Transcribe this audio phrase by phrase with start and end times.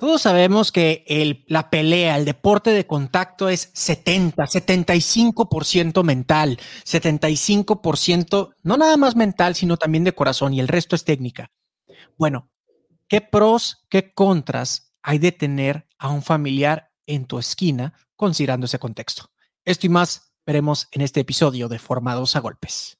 [0.00, 8.76] Todos sabemos que la pelea, el deporte de contacto es 70, 75% mental, 75% no
[8.78, 11.50] nada más mental, sino también de corazón y el resto es técnica.
[12.16, 12.48] Bueno,
[13.08, 18.78] ¿qué pros, qué contras hay de tener a un familiar en tu esquina considerando ese
[18.78, 19.30] contexto?
[19.66, 22.99] Esto y más veremos en este episodio de Formados a Golpes.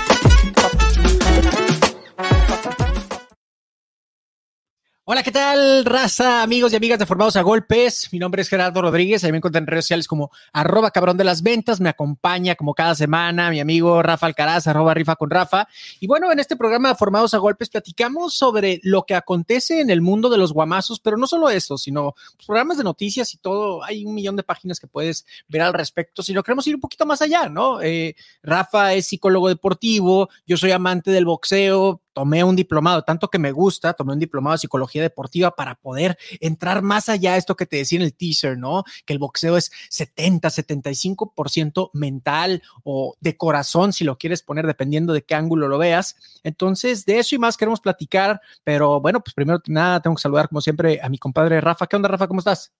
[5.13, 8.07] Hola, ¿qué tal, raza, amigos y amigas de Formados a Golpes?
[8.13, 11.25] Mi nombre es Gerardo Rodríguez, ahí me encuentran en redes sociales como arroba cabrón de
[11.25, 15.67] las ventas, me acompaña como cada semana mi amigo Rafa Alcaraz, arroba rifa con Rafa.
[15.99, 19.89] Y bueno, en este programa de Formados a Golpes platicamos sobre lo que acontece en
[19.89, 22.15] el mundo de los guamazos, pero no solo eso, sino
[22.47, 26.23] programas de noticias y todo, hay un millón de páginas que puedes ver al respecto,
[26.23, 27.81] si no queremos ir un poquito más allá, ¿no?
[27.81, 33.39] Eh, Rafa es psicólogo deportivo, yo soy amante del boxeo, tomé un diplomado, tanto que
[33.39, 37.55] me gusta, tomé un diplomado de psicología deportiva para poder entrar más allá de esto
[37.55, 38.83] que te decía en el teaser, ¿no?
[39.05, 45.13] Que el boxeo es 70, 75% mental o de corazón, si lo quieres poner, dependiendo
[45.13, 46.15] de qué ángulo lo veas.
[46.43, 50.21] Entonces, de eso y más queremos platicar, pero bueno, pues primero que nada, tengo que
[50.21, 51.87] saludar como siempre a mi compadre Rafa.
[51.87, 52.27] ¿Qué onda, Rafa?
[52.27, 52.71] ¿Cómo estás?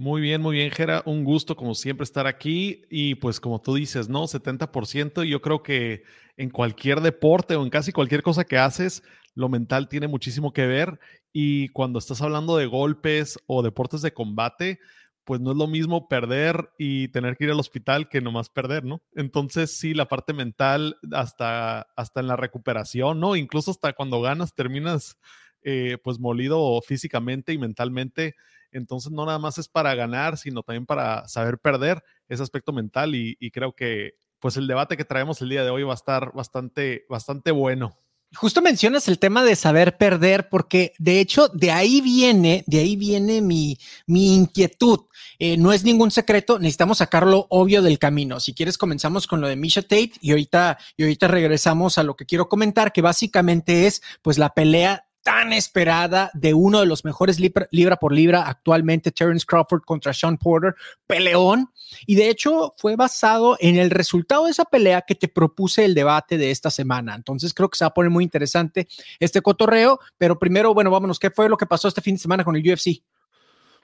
[0.00, 1.02] Muy bien, muy bien, Gera.
[1.04, 2.86] Un gusto, como siempre, estar aquí.
[2.88, 4.26] Y pues, como tú dices, ¿no?
[4.26, 5.24] 70%.
[5.24, 6.04] Yo creo que
[6.38, 9.02] en cualquier deporte o en casi cualquier cosa que haces,
[9.34, 10.98] lo mental tiene muchísimo que ver.
[11.34, 14.78] Y cuando estás hablando de golpes o deportes de combate,
[15.24, 18.86] pues no es lo mismo perder y tener que ir al hospital que nomás perder,
[18.86, 19.02] ¿no?
[19.14, 23.36] Entonces, sí, la parte mental, hasta, hasta en la recuperación, ¿no?
[23.36, 25.18] Incluso hasta cuando ganas, terminas
[25.62, 28.34] eh, pues molido físicamente y mentalmente
[28.72, 33.14] entonces no nada más es para ganar, sino también para saber perder ese aspecto mental
[33.14, 36.32] y, creo que pues el debate que traemos el día de hoy va a estar
[36.32, 37.98] bastante, bastante bueno.
[38.32, 42.94] Justo mencionas el tema de saber perder, porque de hecho de ahí viene, de ahí
[42.94, 43.76] viene mi,
[44.06, 45.00] mi inquietud.
[45.40, 48.38] Eh, no es ningún secreto, necesitamos sacarlo obvio del camino.
[48.38, 52.14] Si quieres, comenzamos con lo de Misha Tate y ahorita, y ahorita regresamos a lo
[52.14, 57.04] que quiero comentar, que básicamente es pues la pelea tan esperada de uno de los
[57.04, 60.74] mejores libra, por libra actualmente, Terence Crawford contra Sean Porter,
[61.06, 61.70] peleón.
[62.06, 65.94] Y de hecho fue basado en el resultado de esa pelea que te propuse el
[65.94, 67.14] debate de esta semana.
[67.14, 68.88] Entonces creo que se va a poner muy interesante
[69.18, 70.00] este cotorreo.
[70.16, 72.72] Pero primero, bueno, vámonos, ¿qué fue lo que pasó este fin de semana con el
[72.72, 73.02] UFC?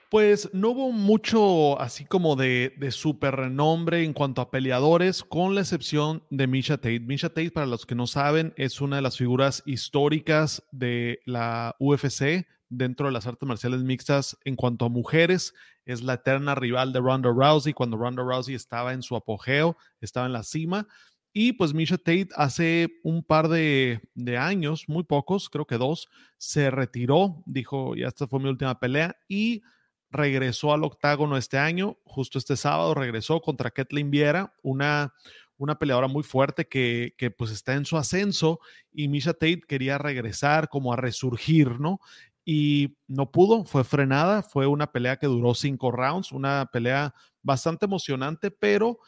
[0.09, 5.56] Pues no hubo mucho así como de, de súper renombre en cuanto a peleadores, con
[5.56, 7.00] la excepción de Misha Tate.
[7.00, 11.75] Misha Tate, para los que no saben, es una de las figuras históricas de la
[11.81, 15.55] UFC dentro de las artes marciales mixtas en cuanto a mujeres.
[15.84, 20.27] Es la eterna rival de Ronda Rousey cuando Ronda Rousey estaba en su apogeo, estaba
[20.27, 20.87] en la cima.
[21.33, 26.09] Y pues Misha Tate hace un par de, de, años, muy pocos, creo que dos,
[26.39, 29.62] se retiró, dijo, ya esta fue mi última pelea y
[30.11, 35.15] regresó al octágono este año, justo este sábado regresó contra Kathleen Viera, una,
[35.59, 38.61] una peleadora muy fuerte que, que, pues está en su ascenso
[38.93, 42.00] y Misha Tate quería regresar como a resurgir, ¿no?
[42.45, 47.12] Y no pudo, fue frenada, fue una pelea que duró cinco rounds, una pelea
[47.43, 48.99] bastante emocionante, pero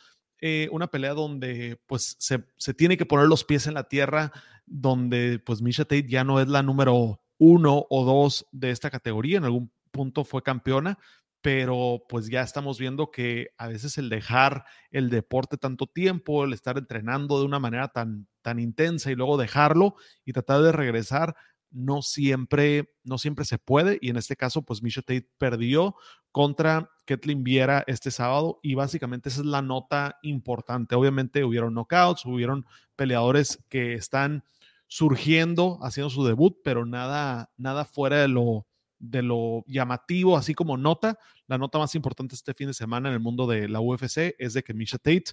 [0.40, 4.32] eh, una pelea donde pues se, se, tiene que poner los pies en la tierra,
[4.66, 9.38] donde pues Misha Tate ya no es la número uno o dos de esta categoría,
[9.38, 10.96] en algún punto fue campeona,
[11.40, 16.52] pero pues ya estamos viendo que a veces el dejar el deporte tanto tiempo, el
[16.52, 21.34] estar entrenando de una manera tan, tan intensa y luego dejarlo y tratar de regresar,
[21.72, 23.98] no siempre, no siempre se puede.
[24.00, 25.96] Y en este caso, pues Misha Tate perdió
[26.30, 30.94] contra Kathleen Viera este sábado y básicamente esa es la nota importante.
[30.94, 34.44] Obviamente hubieron knockouts, hubieron peleadores que están
[34.86, 38.67] surgiendo, haciendo su debut, pero nada, nada fuera de lo,
[38.98, 41.18] de lo llamativo, así como nota.
[41.46, 44.54] La nota más importante este fin de semana en el mundo de la UFC es
[44.54, 45.32] de que Misha Tate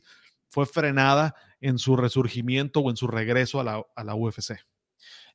[0.50, 4.53] fue frenada en su resurgimiento o en su regreso a la, a la UFC.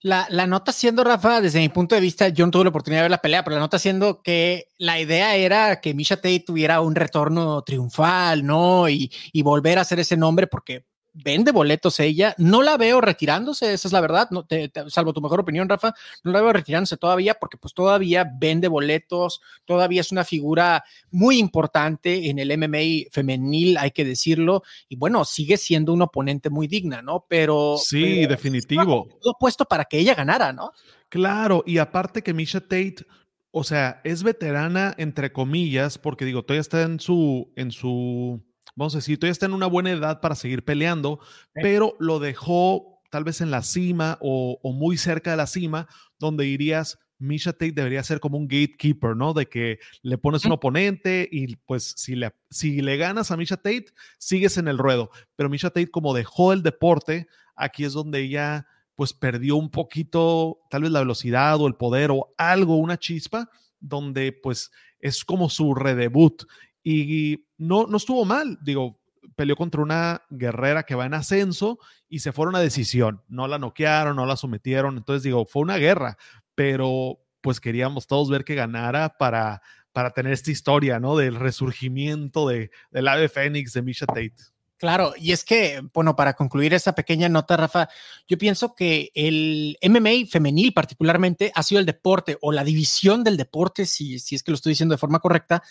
[0.03, 3.01] La, la, nota siendo, Rafa, desde mi punto de vista, yo no tuve la oportunidad
[3.01, 6.45] de ver la pelea, pero la nota siendo que la idea era que Misha Tate
[6.47, 8.89] tuviera un retorno triunfal, ¿no?
[8.89, 12.35] Y, y volver a hacer ese nombre, porque vende boletos ella.
[12.39, 15.69] No la veo retirándose, esa es la verdad, no, te, te, salvo tu mejor opinión,
[15.69, 20.85] Rafa, no la veo retirándose todavía porque pues todavía vende boletos, todavía es una figura
[21.11, 26.51] muy importante en el MMA femenil, hay que decirlo, y bueno, sigue siendo un oponente
[26.51, 27.27] muy digna, ¿no?
[27.29, 27.77] Pero...
[27.79, 29.09] Sí, pero, definitivo.
[29.21, 30.73] Todo puesto para que ella ganara, ¿no?
[31.09, 33.07] Claro, y aparte que Misha Tate...
[33.53, 38.41] O sea, es veterana entre comillas, porque digo, todavía está en su, en su,
[38.81, 41.61] vamos a decir, todavía está en una buena edad para seguir peleando, sí.
[41.63, 45.87] pero lo dejó tal vez en la cima o, o, muy cerca de la cima,
[46.19, 49.35] donde dirías, Misha Tate debería ser como un gatekeeper, ¿no?
[49.35, 53.59] De que le pones un oponente y pues si le, si le ganas a Misha
[53.59, 55.11] Tate, sigues en el ruedo.
[55.37, 60.61] Pero Misha Tate como dejó el deporte, aquí es donde ella pues perdió un poquito
[60.71, 65.51] tal vez la velocidad o el poder o algo, una chispa, donde pues es como
[65.51, 66.45] su redebut
[66.83, 69.01] y no, no estuvo mal, digo,
[69.37, 71.79] peleó contra una guerrera que va en ascenso
[72.09, 75.77] y se fueron a decisión, no la noquearon, no la sometieron, entonces digo, fue una
[75.77, 76.17] guerra,
[76.55, 79.63] pero pues queríamos todos ver que ganara para,
[79.93, 81.17] para tener esta historia, ¿no?
[81.17, 84.35] Del resurgimiento de, del ave fénix de Misha Tate.
[84.77, 87.91] Claro, y es que, bueno, para concluir esa pequeña nota, Rafa,
[88.27, 93.37] yo pienso que el MMA femenil particularmente ha sido el deporte o la división del
[93.37, 95.63] deporte, si, si es que lo estoy diciendo de forma correcta,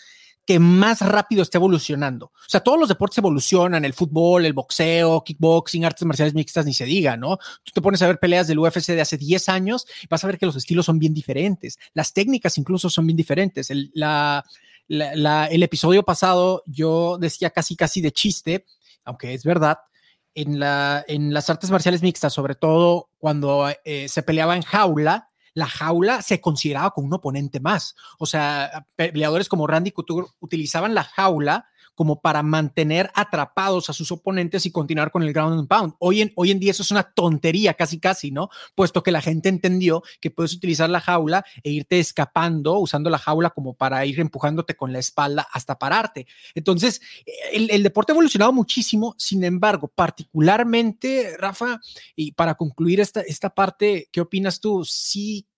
[0.58, 2.26] más rápido está evolucionando.
[2.26, 6.74] O sea, todos los deportes evolucionan, el fútbol, el boxeo, kickboxing, artes marciales mixtas, ni
[6.74, 7.36] se diga, ¿no?
[7.62, 10.38] Tú te pones a ver peleas del UFC de hace 10 años vas a ver
[10.38, 13.70] que los estilos son bien diferentes, las técnicas incluso son bien diferentes.
[13.70, 13.92] El,
[15.62, 18.66] episodio pasado yo decía casi, casi de chiste,
[19.04, 19.78] aunque es verdad,
[20.34, 25.29] en las artes marciales mixtas, sobre todo cuando eh, se peleaba en jaula,
[25.60, 27.94] la jaula se consideraba como un oponente más.
[28.18, 31.66] O sea, peleadores como Randy Couture utilizaban la jaula
[32.00, 35.94] como para mantener atrapados a sus oponentes y continuar con el ground and pound.
[35.98, 38.48] Hoy en, hoy en día eso es una tontería casi casi, ¿no?
[38.74, 43.18] Puesto que la gente entendió que puedes utilizar la jaula e irte escapando usando la
[43.18, 46.26] jaula como para ir empujándote con la espalda hasta pararte.
[46.54, 47.02] Entonces,
[47.52, 51.82] el, el deporte ha evolucionado muchísimo, sin embargo, particularmente, Rafa,
[52.16, 54.86] y para concluir esta, esta parte, ¿qué opinas tú?
[54.86, 55.49] Sí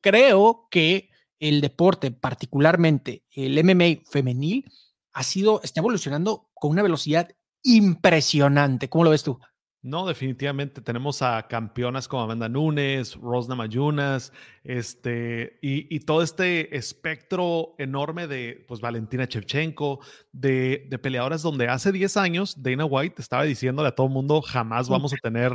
[0.00, 4.70] creo que el deporte, particularmente el MMA femenil,
[5.12, 7.30] ha sido, está evolucionando con una velocidad
[7.62, 8.88] impresionante.
[8.88, 9.38] ¿Cómo lo ves tú?
[9.82, 14.30] No, definitivamente tenemos a campeonas como Amanda Nunes, Rosna Mayunas,
[14.62, 20.00] este, y, y, todo este espectro enorme de pues, Valentina Shevchenko,
[20.32, 24.42] de, de, peleadoras donde hace 10 años Dana White estaba diciéndole a todo el mundo
[24.42, 25.52] jamás vamos a tener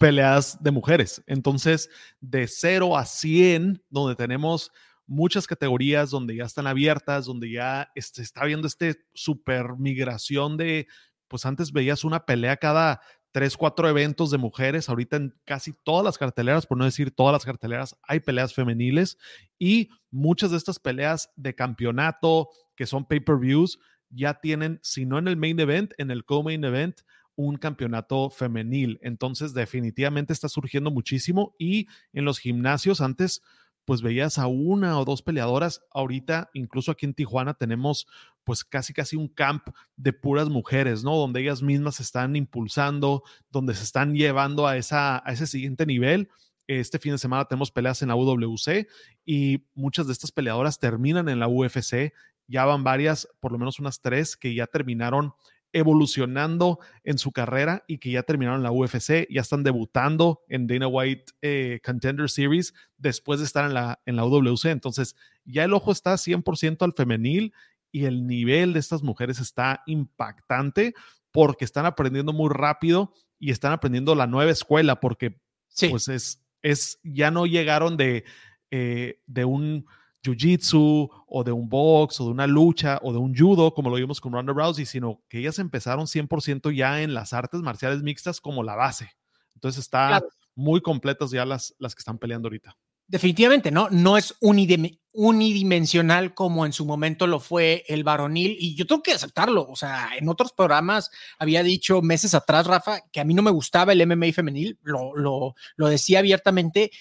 [0.00, 1.22] peleas de mujeres.
[1.28, 1.88] Entonces,
[2.20, 4.72] de 0 a 100, donde tenemos
[5.06, 10.56] muchas categorías donde ya están abiertas, donde ya se este, está viendo este super migración
[10.56, 10.88] de,
[11.28, 13.00] pues antes veías una pelea cada
[13.32, 17.32] tres, cuatro eventos de mujeres, ahorita en casi todas las carteleras, por no decir todas
[17.32, 19.18] las carteleras, hay peleas femeniles
[19.58, 23.78] y muchas de estas peleas de campeonato que son pay-per-views
[24.08, 27.00] ya tienen, si no en el main event, en el co-main event,
[27.36, 28.98] un campeonato femenil.
[29.02, 33.40] Entonces, definitivamente está surgiendo muchísimo y en los gimnasios antes
[33.84, 35.82] pues veías a una o dos peleadoras.
[35.90, 38.06] Ahorita, incluso aquí en Tijuana, tenemos
[38.44, 41.16] pues casi casi un camp de puras mujeres, ¿no?
[41.16, 45.86] Donde ellas mismas se están impulsando, donde se están llevando a, esa, a ese siguiente
[45.86, 46.28] nivel.
[46.66, 48.86] Este fin de semana tenemos peleas en la UWC
[49.24, 52.12] y muchas de estas peleadoras terminan en la UFC.
[52.46, 55.32] Ya van varias, por lo menos unas tres, que ya terminaron
[55.72, 60.88] evolucionando en su carrera y que ya terminaron la UFC, ya están debutando en Dana
[60.88, 64.66] White eh, Contender Series después de estar en la, en la UWC.
[64.66, 67.52] Entonces, ya el ojo está 100% al femenil
[67.92, 70.94] y el nivel de estas mujeres está impactante
[71.32, 75.88] porque están aprendiendo muy rápido y están aprendiendo la nueva escuela porque sí.
[75.88, 78.24] pues es, es, ya no llegaron de,
[78.70, 79.86] eh, de un
[80.22, 83.96] jiu-jitsu o de un box o de una lucha o de un judo, como lo
[83.96, 88.40] vimos con Ronda Rousey, sino que ellas empezaron 100% ya en las artes marciales mixtas
[88.40, 89.10] como la base.
[89.54, 90.28] Entonces está claro.
[90.54, 92.76] muy completas ya las, las que están peleando ahorita.
[93.06, 93.88] Definitivamente, ¿no?
[93.90, 99.02] No es unidim unidimensional como en su momento lo fue el varonil y yo tengo
[99.02, 103.34] que aceptarlo, o sea, en otros programas había dicho meses atrás, Rafa, que a mí
[103.34, 106.92] no me gustaba el MMA femenil, lo, lo, lo decía abiertamente,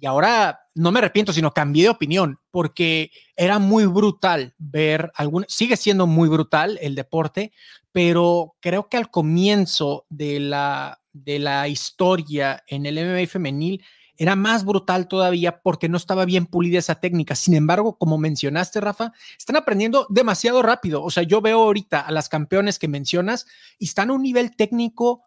[0.00, 5.44] y ahora no me arrepiento, sino cambié de opinión, porque era muy brutal ver algún,
[5.48, 7.52] sigue siendo muy brutal el deporte,
[7.92, 13.82] pero creo que al comienzo de la, de la historia en el MMA femenil
[14.18, 17.34] era más brutal todavía porque no estaba bien pulida esa técnica.
[17.34, 21.02] Sin embargo, como mencionaste, Rafa, están aprendiendo demasiado rápido.
[21.02, 23.46] O sea, yo veo ahorita a las campeones que mencionas
[23.78, 25.22] y están a un nivel técnico,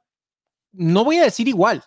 [0.71, 1.83] no voy a decir igual,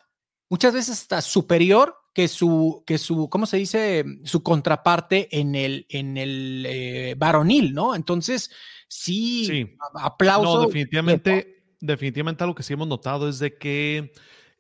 [0.48, 4.04] muchas veces está superior que su, que su, ¿cómo se dice?
[4.24, 7.94] Su contraparte en el, en el eh, varonil, ¿no?
[7.94, 8.50] Entonces,
[8.88, 9.76] sí, Sí.
[9.94, 10.60] aplauso.
[10.60, 14.12] No, definitivamente, definitivamente algo que sí hemos notado es de que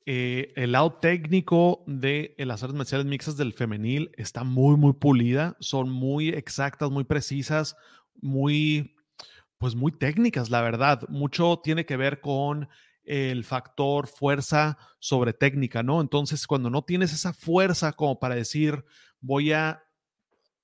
[0.06, 5.56] eh, el lado técnico de las artes marciales mixtas del femenil está muy, muy pulida.
[5.60, 7.76] Son muy exactas, muy precisas,
[8.20, 8.96] muy,
[9.58, 11.02] pues muy técnicas, la verdad.
[11.08, 12.68] Mucho tiene que ver con
[13.04, 16.00] el factor fuerza sobre técnica, ¿no?
[16.00, 18.84] Entonces, cuando no tienes esa fuerza como para decir,
[19.20, 19.82] voy a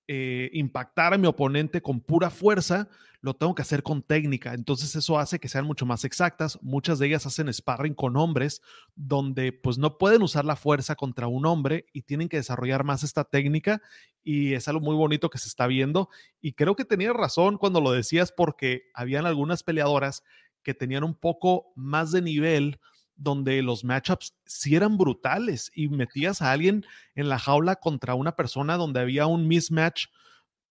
[0.06, 2.88] eh, impactar a mi oponente con pura fuerza,
[3.20, 4.54] lo tengo que hacer con técnica.
[4.54, 6.58] Entonces eso hace que sean mucho más exactas.
[6.62, 8.62] Muchas de ellas hacen sparring con hombres
[8.94, 13.02] donde pues no pueden usar la fuerza contra un hombre y tienen que desarrollar más
[13.02, 13.82] esta técnica
[14.22, 16.08] y es algo muy bonito que se está viendo.
[16.40, 20.22] Y creo que tenías razón cuando lo decías porque habían algunas peleadoras
[20.68, 22.78] que tenían un poco más de nivel
[23.16, 26.84] donde los matchups sí eran brutales y metías a alguien
[27.14, 30.08] en la jaula contra una persona donde había un mismatch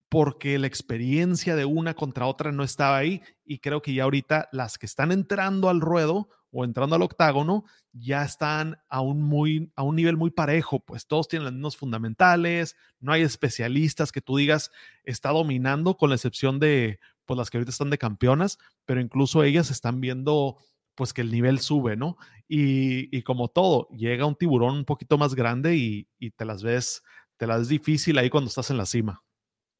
[0.07, 4.49] porque la experiencia de una contra otra no estaba ahí y creo que ya ahorita
[4.51, 9.71] las que están entrando al ruedo o entrando al octágono ya están a un, muy,
[9.75, 14.21] a un nivel muy parejo, pues todos tienen los mismos fundamentales, no hay especialistas que
[14.21, 14.69] tú digas
[15.05, 19.43] está dominando con la excepción de pues las que ahorita están de campeonas, pero incluso
[19.43, 20.57] ellas están viendo
[20.95, 22.17] pues que el nivel sube, ¿no?
[22.47, 26.63] Y, y como todo, llega un tiburón un poquito más grande y, y te las
[26.63, 27.03] ves,
[27.37, 29.21] te las ves difícil ahí cuando estás en la cima.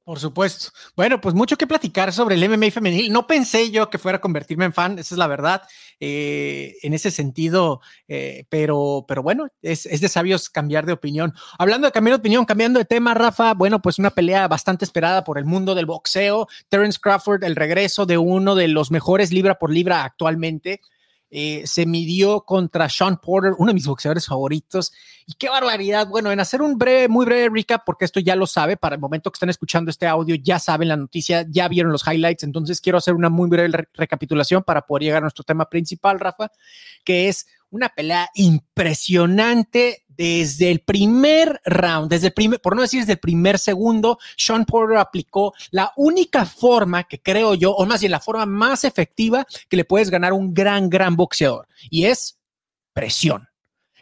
[0.08, 0.70] Por supuesto.
[0.96, 3.12] Bueno, pues mucho que platicar sobre el MMA femenil.
[3.12, 5.64] No pensé yo que fuera a convertirme en fan, esa es la verdad,
[6.00, 11.34] eh, en ese sentido, eh, pero, pero bueno, es, es, de sabios cambiar de opinión.
[11.60, 15.26] Hablando de cambiar de opinión, cambiando de tema, Rafa, bueno, pues una pelea bastante esperada
[15.26, 16.48] por el mundo del boxeo.
[16.70, 20.80] Terence Crawford, el regreso de uno de los mejores libra por libra actualmente.
[21.30, 24.94] Eh, se midió contra Sean Porter, uno de mis boxeadores favoritos.
[25.26, 26.08] Y qué barbaridad.
[26.08, 29.02] Bueno, en hacer un breve, muy breve recap, porque esto ya lo sabe, para el
[29.02, 32.44] momento que están escuchando este audio, ya saben la noticia, ya vieron los highlights.
[32.44, 36.20] Entonces quiero hacer una muy breve re recapitulación para poder llegar a nuestro tema principal,
[36.20, 36.52] Rafa,
[37.04, 43.02] que es una pelea impresionante desde el primer round, desde el primer, por no decir
[43.02, 48.02] desde el primer segundo, Sean Porter aplicó la única forma que creo yo, o más
[48.02, 52.40] bien la forma más efectiva que le puedes ganar un gran, gran boxeador, y es
[52.94, 53.48] presión.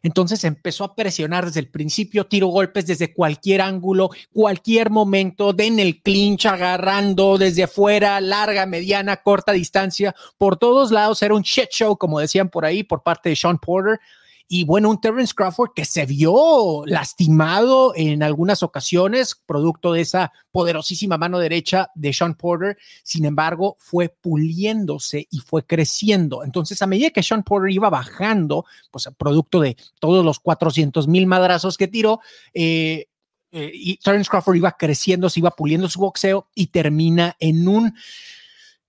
[0.05, 5.79] Entonces empezó a presionar desde el principio, tiro golpes desde cualquier ángulo, cualquier momento, den
[5.79, 11.23] el clinch, agarrando desde fuera, larga, mediana, corta distancia, por todos lados.
[11.23, 13.99] Era un shit show, como decían por ahí, por parte de Sean Porter.
[14.47, 20.31] Y bueno, un Terence Crawford que se vio lastimado en algunas ocasiones, producto de esa
[20.51, 22.77] poderosísima mano derecha de Sean Porter.
[23.03, 26.43] Sin embargo, fue puliéndose y fue creciendo.
[26.43, 31.25] Entonces, a medida que Sean Porter iba bajando, pues producto de todos los 400 mil
[31.25, 32.19] madrazos que tiró,
[32.53, 33.07] eh,
[33.51, 37.95] eh, y Terence Crawford iba creciendo, se iba puliendo su boxeo y termina en un,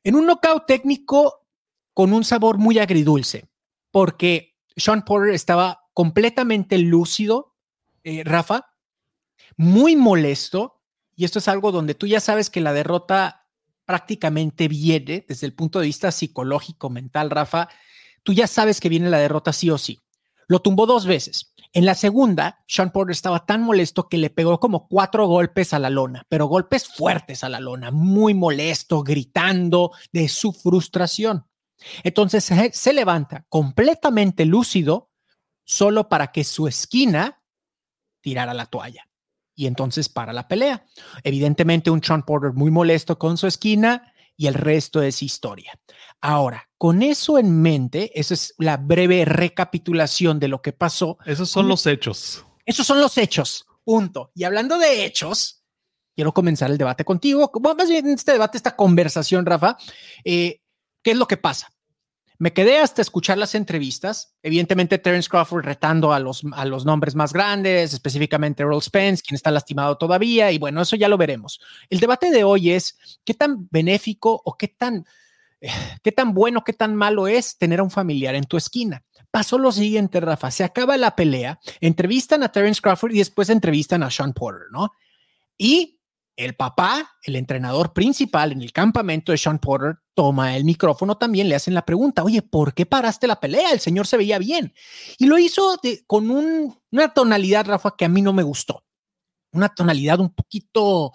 [0.05, 1.47] en un knockout técnico
[1.95, 3.47] con un sabor muy agridulce,
[3.91, 7.55] porque sean Porter estaba completamente lúcido,
[8.05, 8.67] eh, Rafa,
[9.57, 10.83] muy molesto,
[11.15, 13.47] y esto es algo donde tú ya sabes que la derrota
[13.87, 17.69] prácticamente viene desde el punto de vista psicológico, mental, Rafa,
[18.23, 20.03] tú ya sabes que viene la derrota sí o sí.
[20.49, 21.55] Lo tumbó dos veces.
[21.73, 25.79] En la segunda, Sean Porter estaba tan molesto que le pegó como cuatro golpes a
[25.79, 31.47] la lona, pero golpes fuertes a la lona, muy molesto, gritando de su frustración.
[32.03, 35.11] Entonces se, se, levanta completamente lúcido
[35.65, 37.43] solo para que su esquina
[38.21, 39.09] tirara la toalla.
[39.55, 40.87] Y entonces para la pelea.
[41.23, 45.79] Evidentemente un Sean Porter muy molesto con su esquina y el resto es historia.
[46.21, 51.19] Ahora, con eso en mente, esa es la breve recapitulación de lo que pasó.
[51.25, 52.45] Esos son los hechos.
[52.65, 53.67] Esos son los hechos.
[53.85, 54.33] Punto.
[54.35, 55.63] Y hablando de hechos,
[56.15, 57.51] quiero comenzar el debate contigo.
[57.77, 59.77] Más bien este debate, esta conversación, Rafa.
[60.25, 60.61] Eh,
[61.07, 61.73] ¿Qué es lo que pasa?
[62.37, 64.35] Me quedé hasta escuchar las entrevistas.
[64.43, 69.37] Evidentemente, Terence Crawford retando a los, a los nombres más grandes, específicamente Earl Spence, quien
[69.37, 70.51] está lastimado todavía.
[70.51, 71.61] Y bueno, eso ya lo veremos.
[71.91, 75.05] El debate de hoy es qué tan benéfico o qué tan
[75.61, 75.71] eh,
[76.03, 79.05] qué tan bueno, qué tan malo es tener a un familiar en tu esquina.
[79.31, 84.03] Pasó lo siguiente, Rafa, se acaba la pelea, entrevistan a Terence Crawford y después entrevistan
[84.03, 84.91] a Sean Porter, ¿no?
[85.57, 85.96] Y
[86.37, 91.49] el papá, el entrenador principal en el campamento de Sean Porter, toma el micrófono también,
[91.49, 93.73] le hacen la pregunta, oye, ¿por qué paraste la pelea?
[93.73, 94.75] El señor se veía bien.
[95.19, 98.85] Y lo hizo con una tonalidad, Rafa, que a mí no me gustó.
[99.53, 101.13] Una tonalidad un poquito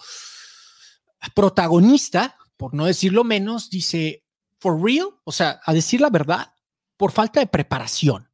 [1.35, 4.25] protagonista, por no decirlo menos, dice,
[4.59, 6.53] for real, o sea, a decir la verdad,
[6.97, 8.30] por falta de preparación.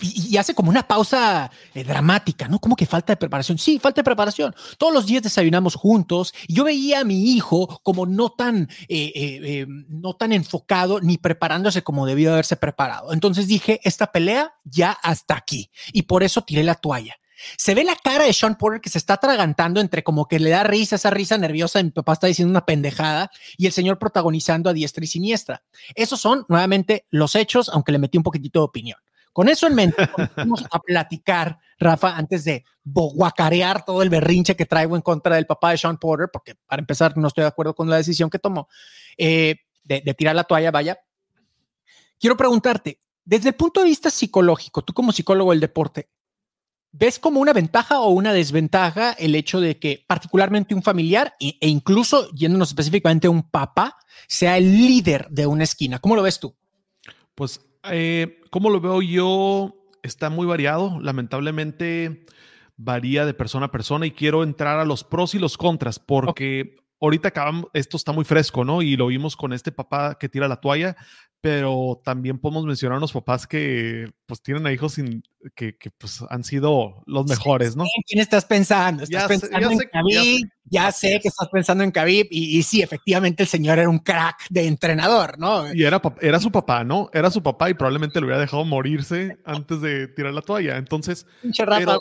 [0.00, 2.58] Y, hace como una pausa eh, dramática, ¿no?
[2.58, 3.58] Como que falta de preparación.
[3.58, 4.54] Sí, falta de preparación.
[4.78, 9.12] Todos los días desayunamos juntos y yo veía a mi hijo como no tan, eh,
[9.14, 13.12] eh, no tan enfocado ni preparándose como debió haberse preparado.
[13.12, 15.70] Entonces dije, esta pelea ya hasta aquí.
[15.92, 17.16] Y por eso tiré la toalla.
[17.58, 20.50] Se ve la cara de Sean Porter que se está atragantando entre como que le
[20.50, 24.70] da risa, esa risa nerviosa, mi papá está diciendo una pendejada, y el señor protagonizando
[24.70, 25.62] a diestra y siniestra.
[25.94, 28.98] Esos son nuevamente los hechos, aunque le metí un poquitito de opinión.
[29.34, 34.64] Con eso en mente, vamos a platicar, Rafa, antes de guacarear todo el berrinche que
[34.64, 37.74] traigo en contra del papá de Sean Porter, porque para empezar no estoy de acuerdo
[37.74, 38.68] con la decisión que tomó
[39.18, 40.98] eh, de, de tirar la toalla, vaya.
[42.18, 46.08] Quiero preguntarte, desde el punto de vista psicológico, tú como psicólogo del deporte,
[46.96, 51.56] ¿Ves como una ventaja o una desventaja el hecho de que particularmente un familiar e,
[51.62, 53.96] incluso yéndonos específicamente un papá
[54.28, 55.98] sea el líder de una esquina?
[55.98, 56.54] ¿Cómo lo ves tú?
[57.34, 57.60] Pues,
[57.90, 59.74] eh, ¿cómo lo veo yo?
[60.04, 61.00] Está muy variado.
[61.00, 62.22] Lamentablemente
[62.76, 66.76] varía de persona a persona y quiero entrar a los pros y los contras porque
[67.00, 68.80] ahorita acabamos, esto está muy fresco, ¿no?
[68.80, 70.94] Y lo vimos con este papá que tira la toalla,
[71.40, 75.24] pero también podemos mencionar a unos papás que pues tienen a hijos sin,
[75.56, 77.84] que, que, pues han sido los mejores, ¿no?
[78.06, 79.02] ¿Quién estás pensando?
[79.02, 80.48] ¿Estás ya pensando sé, en Khabib?
[80.74, 84.00] Ya, sé que estás pensando en Khabib y, y, sí, efectivamente el señor era un
[84.00, 85.72] crack de entrenador, ¿no?
[85.72, 87.10] Y era, era su papá, ¿no?
[87.12, 90.76] Era su papá y probablemente lo hubiera dejado morirse antes de tirar la toalla.
[90.76, 91.26] Entonces...
[91.58, 91.98] Rafa,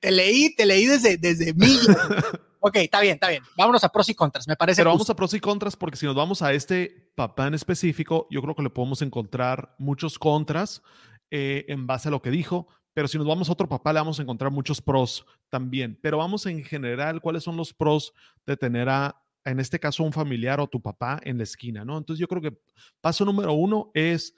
[0.00, 1.78] te, leí, te leí desde, desde mí.
[2.58, 3.44] Ok, está bien, está bien.
[3.56, 4.80] Vámonos a pros y contras, me parece.
[4.80, 8.26] Pero vamos a pros y contras porque si nos vamos a este papá en específico,
[8.28, 10.82] yo creo que le podemos encontrar muchos contras
[11.30, 12.66] eh, en base a lo que dijo.
[12.96, 15.98] Pero si nos vamos a otro papá, le vamos a encontrar muchos pros también.
[16.00, 18.14] Pero vamos en general, ¿cuáles son los pros
[18.46, 21.98] de tener a, en este caso, un familiar o tu papá en la esquina, ¿no?
[21.98, 22.58] Entonces yo creo que
[23.02, 24.34] paso número uno es,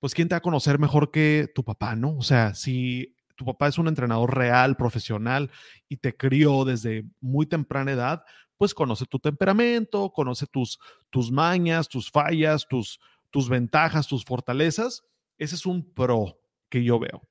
[0.00, 2.16] pues, ¿quién te va a conocer mejor que tu papá, ¿no?
[2.16, 5.48] O sea, si tu papá es un entrenador real, profesional
[5.88, 8.24] y te crió desde muy temprana edad,
[8.56, 12.98] pues conoce tu temperamento, conoce tus, tus mañas, tus fallas, tus,
[13.30, 15.04] tus ventajas, tus fortalezas.
[15.38, 17.29] Ese es un pro que yo veo.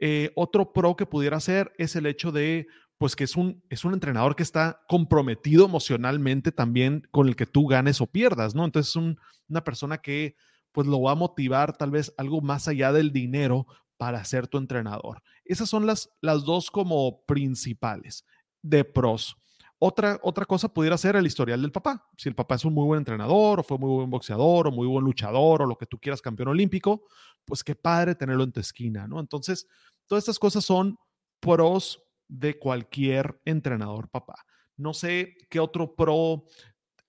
[0.00, 3.84] Eh, otro pro que pudiera ser es el hecho de, pues que es un, es
[3.84, 8.64] un entrenador que está comprometido emocionalmente también con el que tú ganes o pierdas, ¿no?
[8.64, 9.16] Entonces es
[9.48, 10.34] una persona que
[10.72, 14.56] pues lo va a motivar tal vez algo más allá del dinero para ser tu
[14.56, 15.22] entrenador.
[15.44, 18.24] Esas son las, las dos como principales
[18.62, 19.36] de pros.
[19.78, 22.06] Otra, otra cosa pudiera ser el historial del papá.
[22.16, 24.86] Si el papá es un muy buen entrenador, o fue muy buen boxeador, o muy
[24.86, 27.04] buen luchador, o lo que tú quieras, campeón olímpico,
[27.46, 29.20] pues qué padre tenerlo en tu esquina, ¿no?
[29.20, 29.66] Entonces,
[30.10, 30.98] todas estas cosas son
[31.38, 34.44] pros de cualquier entrenador papá.
[34.76, 36.46] No sé qué otro pro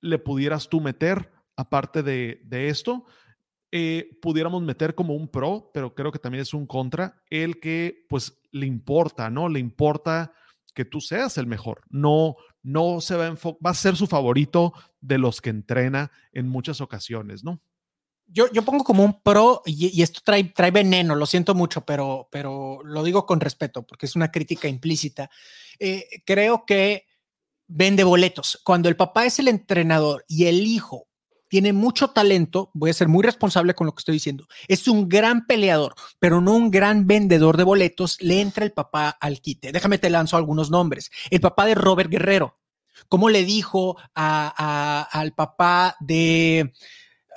[0.01, 3.05] le pudieras tú meter aparte de, de esto.
[3.71, 8.05] Eh, pudiéramos meter como un pro, pero creo que también es un contra, el que
[8.07, 9.49] pues le importa, ¿no?
[9.49, 10.31] Le importa
[10.75, 11.81] que tú seas el mejor.
[11.89, 16.47] No, no se va a va a ser su favorito de los que entrena en
[16.47, 17.63] muchas ocasiones, ¿no?
[18.33, 22.29] Yo, yo pongo como un pro y, esto trae, trae veneno, lo siento mucho, pero,
[22.31, 25.29] pero lo digo con respeto porque es una crítica implícita.
[25.79, 27.05] Eh, creo que
[27.67, 28.59] vende boletos.
[28.63, 31.07] Cuando el papá es el entrenador y el hijo
[31.51, 35.09] tiene mucho talento, voy a ser muy responsable con lo que estoy diciendo, es un
[35.09, 39.73] gran peleador, pero no un gran vendedor de boletos, le entra el papá al quite.
[39.73, 41.11] Déjame te lanzo algunos nombres.
[41.29, 42.57] El papá de Robert Guerrero,
[43.09, 46.71] ¿cómo le dijo al papá de,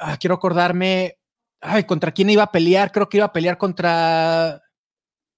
[0.01, 1.19] ah, quiero acordarme,
[1.61, 2.93] ay, ¿contra quién iba a pelear?
[2.93, 4.64] Creo que iba a pelear contra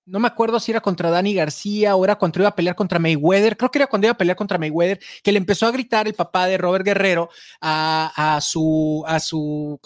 [0.06, 3.00] no me acuerdo si era contra Dani García o era cuando iba a pelear contra
[3.00, 6.06] Mayweather, creo que era cuando iba a pelear contra Mayweather, que le empezó a gritar
[6.06, 7.28] el papá de Robert Guerrero
[7.60, 9.80] a, su, a, su,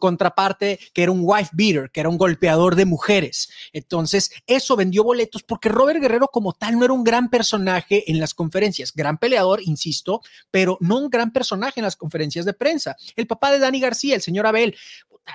[0.00, 3.48] contraparte, que era un wife beater, que era un golpeador de mujeres.
[3.72, 8.18] Entonces, eso vendió boletos porque Robert Guerrero como tal no era un gran personaje en
[8.18, 12.96] las conferencias, gran peleador, insisto, pero no un gran personaje en las conferencias de prensa.
[13.14, 14.76] El papá de Dani García, el señor Abel,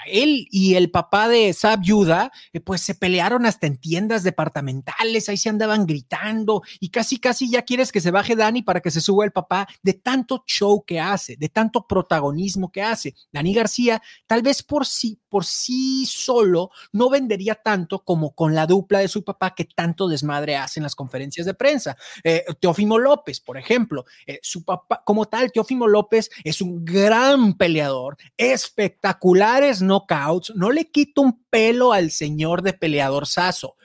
[0.07, 5.29] él y el papá de Sab Yuda, eh, pues se pelearon hasta en tiendas departamentales,
[5.29, 8.91] ahí se andaban gritando y casi, casi ya quieres que se baje Dani para que
[8.91, 13.15] se suba el papá de tanto show que hace, de tanto protagonismo que hace.
[13.31, 18.65] Dani García, tal vez por sí, por sí solo, no vendería tanto como con la
[18.65, 21.97] dupla de su papá que tanto desmadre hace en las conferencias de prensa.
[22.23, 27.57] Eh, Teófimo López, por ejemplo, eh, su papá, como tal, Teófimo López es un gran
[27.57, 33.75] peleador, espectaculares knockouts, no le quito un pelo al señor de peleador Sazo,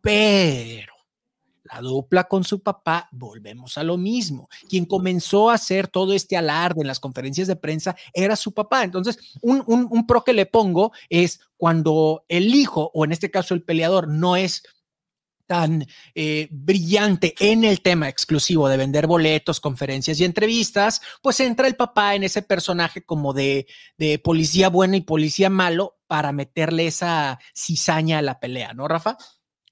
[0.00, 0.95] pero
[1.72, 4.48] la dupla con su papá, volvemos a lo mismo.
[4.68, 8.84] Quien comenzó a hacer todo este alarde en las conferencias de prensa era su papá.
[8.84, 13.30] Entonces, un, un, un, pro que le pongo es cuando el hijo, o en este
[13.30, 14.62] caso el peleador, no es
[15.46, 21.68] tan eh, brillante en el tema exclusivo de vender boletos, conferencias y entrevistas, pues entra
[21.68, 26.86] el papá en ese personaje como de, de policía bueno y policía malo para meterle
[26.86, 29.16] esa cizaña a la pelea, ¿no, Rafa?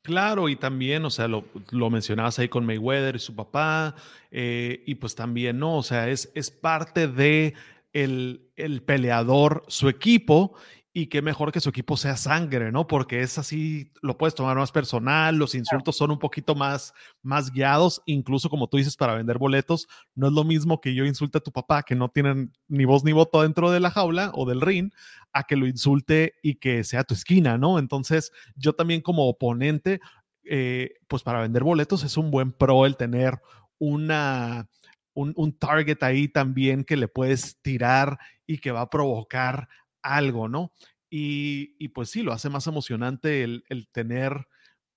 [0.04, 3.94] Claro, y también, o sea, lo, lo, mencionabas ahí con Mayweather y su papá,
[4.30, 5.78] eh, y pues también, ¿no?
[5.78, 7.54] O sea, es, es parte de
[7.94, 10.56] el, el peleador, su equipo,
[10.96, 12.86] y qué mejor que su equipo sea sangre, ¿no?
[12.86, 17.50] Porque es así, lo puedes tomar más personal, los insultos son un poquito más, más
[17.50, 21.38] guiados, incluso como tú dices, para vender boletos, no es lo mismo que yo insulte
[21.38, 24.48] a tu papá, que no tienen ni voz ni voto dentro de la jaula o
[24.48, 24.92] del ring,
[25.32, 27.80] a que lo insulte y que sea tu esquina, ¿no?
[27.80, 29.98] Entonces, yo también como oponente,
[30.44, 33.40] eh, pues para vender boletos es un buen pro el tener
[33.78, 34.68] una...
[35.16, 39.68] Un, un target ahí también que le puedes tirar y que va a provocar
[40.04, 40.72] algo, ¿no?
[41.10, 44.48] Y, y, pues sí, lo hace más emocionante el, el, tener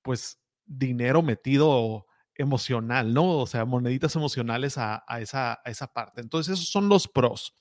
[0.01, 3.39] pues dinero metido emocional, ¿no?
[3.39, 6.21] O sea, moneditas emocionales a, a, esa, a esa parte.
[6.21, 7.53] Entonces, esos son los pros.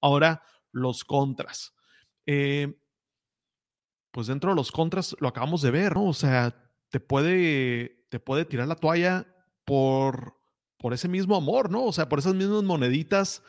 [0.00, 1.74] Ahora, los contras.
[2.26, 2.78] Eh,
[4.10, 6.06] pues dentro de los contras lo acabamos de ver, ¿no?
[6.06, 9.26] O sea, te puede, te puede tirar la toalla
[9.64, 10.40] por,
[10.78, 11.84] por ese mismo amor, ¿no?
[11.84, 13.42] O sea, por esas mismas moneditas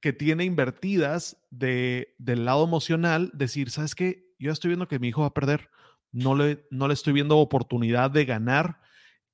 [0.00, 4.26] que tiene invertidas de, del lado emocional, decir, ¿sabes qué?
[4.38, 5.70] Yo estoy viendo que mi hijo va a perder,
[6.12, 8.80] no le, no le estoy viendo oportunidad de ganar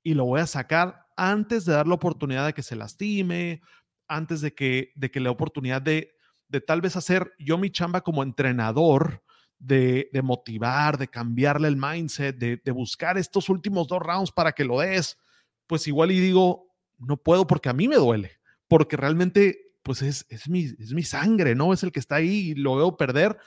[0.03, 3.61] y lo voy a sacar antes de dar la oportunidad de que se lastime,
[4.07, 6.15] antes de que, de que le oportunidad de,
[6.47, 9.23] de tal vez hacer yo mi chamba como entrenador,
[9.57, 14.65] de, de motivar, de cambiarle el mindset, de buscar estos últimos dos rounds para que
[14.65, 15.17] lo des,
[15.65, 20.25] pues igual y digo, no puedo porque a mí me duele, porque realmente pues es,
[20.29, 21.71] es, mi, es mi sangre, ¿no?
[21.71, 23.37] Es el que está ahí y lo veo perder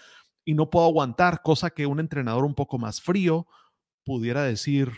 [0.44, 3.48] y no puedo aguantar, cosa que un entrenador un poco más frío
[4.04, 4.92] pudiera decir,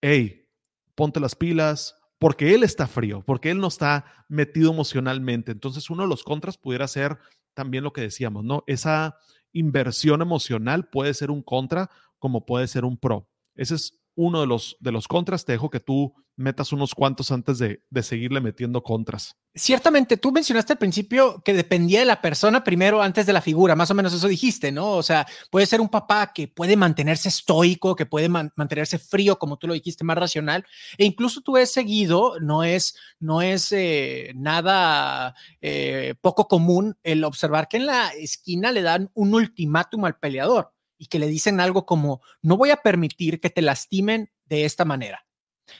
[0.00, 0.48] hey,
[0.96, 5.52] ponte las pilas, porque él está frío, porque él no está metido emocionalmente.
[5.52, 7.18] Entonces, uno de los contras pudiera ser
[7.54, 8.64] también lo que decíamos, ¿no?
[8.66, 9.16] Esa
[9.52, 13.28] inversión emocional puede ser un contra como puede ser un pro.
[13.54, 15.44] Ese es uno de los, de los contras.
[15.44, 19.36] Te dejo que tú metas unos cuantos antes de, de, seguirle metiendo contras.
[19.54, 23.76] Ciertamente, tú mencionaste al principio que dependía de la persona primero antes de la figura,
[23.76, 24.92] más o menos eso dijiste, ¿no?
[24.92, 29.38] O sea, puede ser un papá que puede mantenerse estoico, que puede man mantenerse frío,
[29.38, 30.64] como tú lo dijiste, más racional,
[30.96, 37.24] e incluso tú has seguido, no es, no es eh, nada eh, poco común el
[37.24, 41.60] observar que en la esquina le dan un ultimátum al peleador y que le dicen
[41.60, 45.24] algo como, no voy a permitir que te lastimen de esta manera.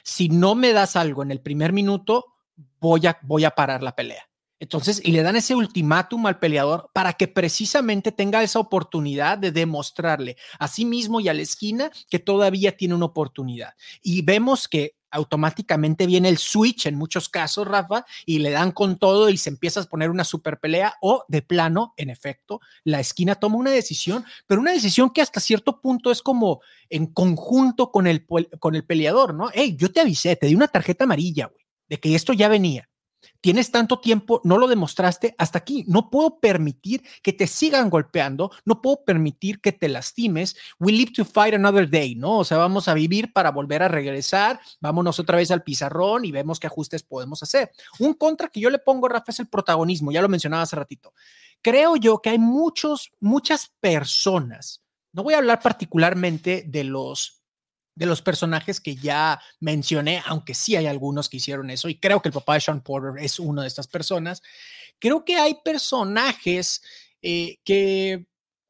[0.03, 2.25] Si no me das algo en el primer minuto,
[2.79, 4.27] voy a, voy a parar la pelea.
[4.61, 9.51] Entonces, y le dan ese ultimátum al peleador para que precisamente tenga esa oportunidad de
[9.51, 13.73] demostrarle a sí mismo y a la esquina que todavía tiene una oportunidad.
[14.03, 18.97] Y vemos que automáticamente viene el switch en muchos casos, Rafa, y le dan con
[18.97, 22.99] todo y se empieza a poner una super pelea o de plano, en efecto, la
[22.99, 27.91] esquina toma una decisión, pero una decisión que hasta cierto punto es como en conjunto
[27.91, 28.25] con el,
[28.59, 29.49] con el peleador, ¿no?
[29.53, 32.90] Hey, yo te avisé, te di una tarjeta amarilla, güey, de que esto ya venía
[33.41, 35.83] tienes tanto tiempo, no lo demostraste hasta aquí.
[35.87, 40.55] No puedo permitir que te sigan golpeando, no puedo permitir que te lastimes.
[40.79, 42.39] We live to fight another day, ¿no?
[42.39, 46.31] O sea, vamos a vivir para volver a regresar, vámonos otra vez al pizarrón y
[46.31, 47.71] vemos qué ajustes podemos hacer.
[47.99, 51.13] Un contra que yo le pongo, Rafa, es el protagonismo, ya lo mencionaba hace ratito.
[51.61, 54.81] Creo yo que hay muchos, muchas personas,
[55.13, 57.40] no voy a hablar particularmente de los
[57.95, 62.21] de los personajes que ya mencioné, aunque sí hay algunos que hicieron eso, y creo
[62.21, 64.41] que el papá de Sean Porter es una de estas personas,
[64.99, 66.81] creo que hay personajes
[67.21, 68.25] eh, que,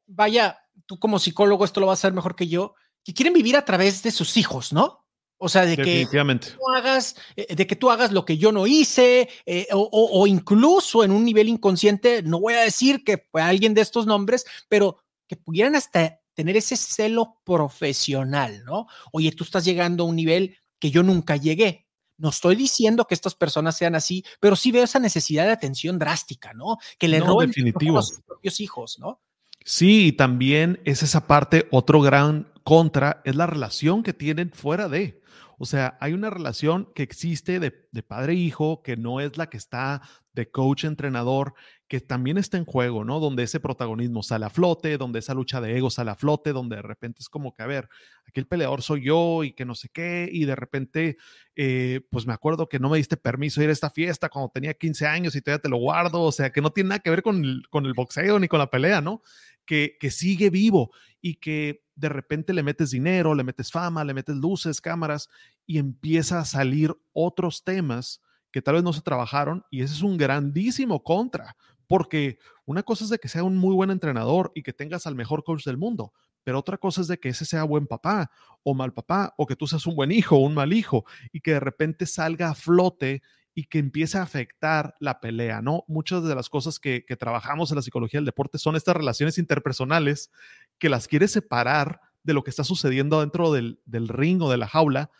[0.06, 3.56] vaya, tú como psicólogo esto lo vas a hacer mejor que yo, que quieren vivir
[3.56, 5.02] a través de sus hijos, ¿no?
[5.44, 8.68] O sea, de que tú hagas, eh, de que tú hagas lo que yo no
[8.68, 13.26] hice, eh, o, o, o, incluso en un nivel inconsciente, no voy a decir que
[13.30, 18.86] fue alguien de estos nombres, pero que pudieran hasta tener ese celo profesional, ¿no?
[19.12, 21.86] Oye, tú estás llegando a un nivel que yo nunca llegué.
[22.18, 25.98] No estoy diciendo que estas personas sean así, pero sí veo esa necesidad de atención
[25.98, 26.78] drástica, ¿no?
[26.98, 27.98] Que le no, definitivo.
[27.98, 29.20] a sus propios hijos, ¿no?
[29.64, 34.88] Sí, y también es esa parte, otro gran contra, es la relación que tienen fuera
[34.88, 35.22] de.
[35.58, 39.48] O sea, hay una relación que existe de, de padre-hijo e que no es la
[39.48, 41.54] que está de coach-entrenador,
[41.92, 43.20] que también está en juego, ¿no?
[43.20, 46.76] Donde ese protagonismo sale a flote, donde esa lucha de ego sale a flote, donde
[46.76, 47.90] de repente es como que, a ver,
[48.26, 51.18] aquí el peleador soy yo y que no sé qué, y de repente,
[51.54, 54.72] eh, pues me acuerdo que no me diste permiso ir a esta fiesta cuando tenía
[54.72, 57.22] 15 años y todavía te lo guardo, o sea, que no tiene nada que ver
[57.22, 59.20] con el, con el boxeo ni con la pelea, ¿no?
[59.66, 64.14] Que, que sigue vivo y que de repente le metes dinero, le metes fama, le
[64.14, 65.28] metes luces, cámaras
[65.66, 70.02] y empieza a salir otros temas que tal vez no se trabajaron y ese es
[70.02, 71.56] un grandísimo contra,
[71.92, 75.14] porque una cosa es de que sea un muy buen entrenador y que tengas al
[75.14, 78.30] mejor coach del mundo, pero otra cosa es de que ese sea buen papá
[78.62, 81.42] o mal papá, o que tú seas un buen hijo o un mal hijo, y
[81.42, 83.20] que de repente salga a flote
[83.52, 85.84] y que empiece a afectar la pelea, ¿no?
[85.86, 90.30] Muchas de las cosas que, trabajamos en la psicología del deporte son estas relaciones interpersonales
[90.78, 93.76] que las quieres separar de lo que está sucediendo dentro del,
[94.08, 95.10] ring o de la jaula,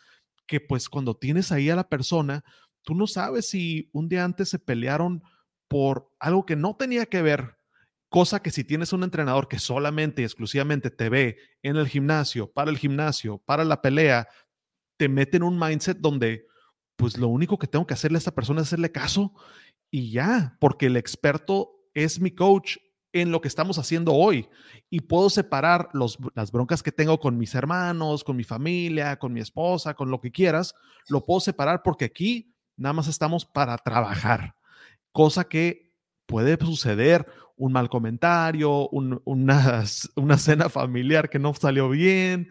[0.46, 2.44] que pues cuando tienes ahí a la persona,
[2.80, 5.22] tú no sabes si un día antes se pelearon
[5.72, 7.56] por algo que no tenía que ver,
[8.10, 12.52] cosa que si tienes un entrenador que solamente y exclusivamente te ve en el gimnasio,
[12.52, 14.28] para el gimnasio, para la pelea,
[14.98, 16.46] te mete en un mindset donde
[16.96, 19.32] pues lo único que tengo que hacerle a esta persona es hacerle caso
[19.90, 22.76] y ya, porque el experto es mi coach
[23.14, 24.50] en lo que estamos haciendo hoy
[24.90, 29.32] y puedo separar los, las broncas que tengo con mis hermanos, con mi familia, con
[29.32, 30.74] mi esposa, con lo que quieras,
[31.08, 34.54] lo puedo separar porque aquí nada más estamos para trabajar,
[35.12, 35.92] cosa que
[36.26, 39.20] puede suceder un mal comentario, una,
[40.16, 42.48] una cena familiar que no salió bien,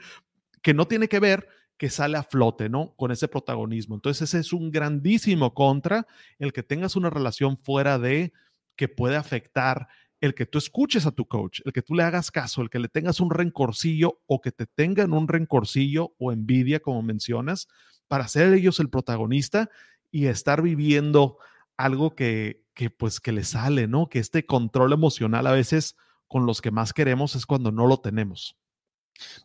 [0.62, 1.48] que no tiene que ver,
[1.78, 2.94] que sale a flote, ¿no?
[2.96, 3.96] Con ese protagonismo.
[3.96, 6.06] Entonces, ese es un grandísimo contra
[6.38, 8.34] el que tengas una relación fuera de
[8.76, 9.88] que puede afectar
[10.22, 12.78] el que tú escuches a tu coach, el que tú le hagas caso, el que
[12.78, 17.68] le tengas un rencorcillo o que te tengan un rencorcillo o envidia, como mencionas,
[18.08, 19.72] para ser ellos el protagonista
[20.12, 21.40] y estar viviendo
[21.84, 24.10] algo que, que pues que le sale, ¿no?
[24.10, 25.96] Que este control emocional a veces
[26.28, 28.58] con los que más queremos es cuando no lo tenemos.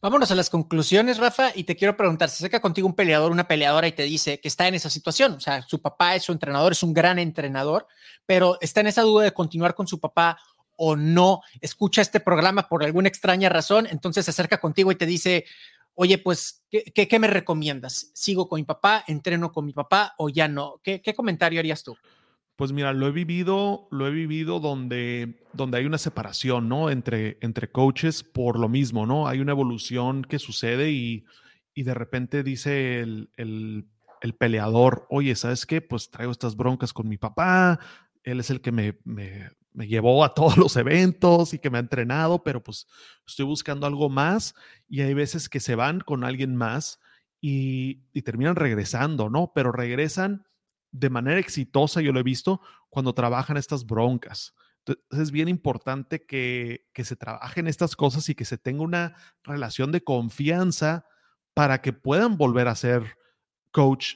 [0.01, 3.49] Vámonos a las conclusiones, Rafa, y te quiero preguntar, se acerca contigo un peleador, una
[3.49, 6.33] peleadora y te dice que está en esa situación, o sea, su papá es su
[6.33, 7.87] entrenador, es un gran entrenador,
[8.25, 10.38] pero está en esa duda de continuar con su papá
[10.77, 15.07] o no, escucha este programa por alguna extraña razón, entonces se acerca contigo y te
[15.07, 15.44] dice,
[15.94, 18.11] oye, pues, ¿qué, qué, me recomiendas?
[18.14, 19.05] ¿Sigo con mi papá?
[19.07, 20.81] ¿Entreno con mi papá o ya no?
[20.83, 21.96] ¿Qué, qué comentario harías tú?
[22.57, 26.88] Pues mira, lo he vivido, lo he vivido donde, donde hay una separación, ¿no?
[26.88, 29.29] Entre, entre coaches por lo mismo, ¿no?
[29.29, 31.27] Hay una evolución que sucede y,
[31.75, 33.87] y de repente dice el, el,
[34.23, 35.83] el, peleador, oye, ¿sabes qué?
[35.83, 37.79] Pues traigo estas broncas con mi papá,
[38.25, 41.77] él es el que me, me, me llevó a todos los eventos y que me
[41.77, 42.88] ha entrenado, pero pues
[43.27, 44.55] estoy buscando algo más
[44.88, 47.01] y hay veces que se van con alguien más
[47.38, 49.53] y, y terminan regresando, ¿no?
[49.55, 50.47] Pero regresan
[50.98, 54.54] de manera exitosa, yo lo he visto, cuando trabajan estas broncas.
[54.78, 59.16] Entonces es bien importante que, que se trabajen estas cosas y que se tenga una
[59.42, 61.06] relación de confianza
[61.54, 63.16] para que puedan volver a ser
[63.72, 64.14] coach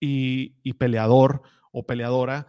[0.00, 2.46] y, y peleador o peleadora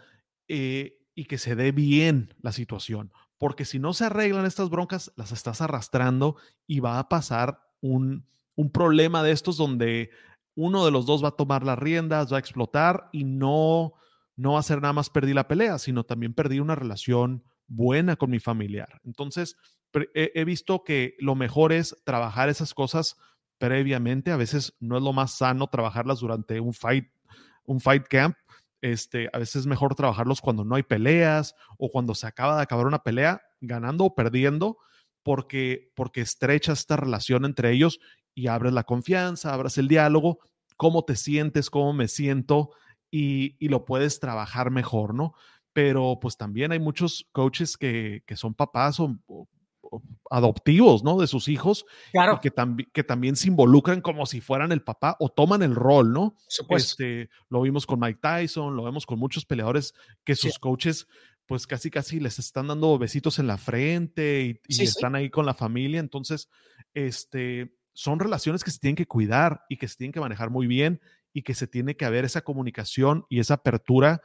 [0.48, 3.12] eh, y que se dé bien la situación.
[3.38, 6.36] Porque si no se arreglan estas broncas, las estás arrastrando
[6.68, 10.12] y va a pasar un, un problema de estos donde
[10.56, 13.94] uno de los dos va a tomar las riendas, va a explotar y no,
[14.36, 18.16] no va a ser nada más perdí la pelea, sino también perdí una relación buena
[18.16, 19.02] con mi familiar.
[19.04, 19.58] Entonces,
[20.14, 23.18] he, visto que lo mejor es trabajar esas cosas
[23.58, 24.32] previamente.
[24.32, 27.10] A veces no es lo más sano trabajarlas durante un fight,
[27.66, 28.36] un fight camp.
[28.82, 32.64] Este, a veces es mejor trabajarlos cuando no hay peleas o cuando se acaba de
[32.64, 34.78] acabar una pelea, ganando o perdiendo,
[35.24, 38.00] porque, porque estrecha esta relación entre ellos
[38.36, 40.40] y abres la confianza, abras el diálogo,
[40.78, 42.72] cómo te sientes, cómo me siento
[43.10, 45.34] y, y lo puedes trabajar mejor, ¿no?
[45.74, 49.18] Pero pues también hay muchos coaches que, que son papás o,
[50.30, 51.20] adoptivos, ¿no?
[51.20, 51.86] De sus hijos.
[52.12, 52.40] Claro.
[52.42, 52.52] que,
[52.92, 56.36] que también se involucran como si fueran el papá o toman el rol, ¿no?
[56.70, 59.94] Este, lo vimos con Mike Tyson, lo vemos con muchos peleadores
[60.24, 61.08] que sus coaches
[61.46, 65.54] pues casi casi les están dando besitos en la frente y, están ahí con la
[65.54, 66.00] familia.
[66.00, 66.50] Entonces,
[66.94, 70.68] este, son relaciones que se tienen que cuidar y que se tienen que manejar muy
[70.68, 71.02] bien
[71.34, 74.22] y que se tiene que haber esa comunicación y esa apertura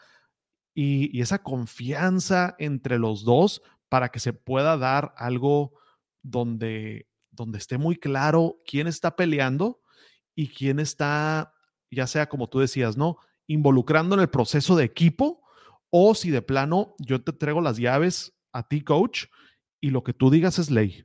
[0.74, 5.72] y, esa confianza entre los dos para que se pueda dar algo
[6.22, 9.80] donde, donde esté muy claro quién está peleando
[10.34, 11.54] y quién está,
[11.92, 13.18] ya sea como tú decías, ¿no?
[13.46, 15.42] Involucrando en el proceso de equipo
[15.90, 19.26] o si de plano yo te traigo las llaves a ti, coach,
[19.80, 21.04] y lo que tú digas es ley,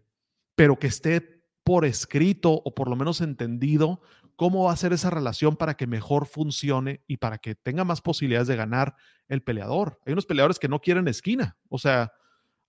[0.55, 1.34] pero que esté
[1.65, 3.99] por escrito o por lo menos entendido
[4.35, 8.01] cómo va a ser esa relación para que mejor funcione y para que tenga más
[8.01, 8.95] posibilidades de ganar
[9.27, 9.99] el peleador.
[10.05, 12.13] Hay unos peleadores que no quieren esquina, o sea,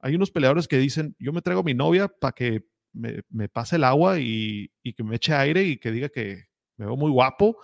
[0.00, 3.76] hay unos peleadores que dicen, yo me traigo a mi novia para que me, pase
[3.76, 6.46] el agua y, y, que me eche aire y que diga que
[6.78, 7.59] me veo muy guapo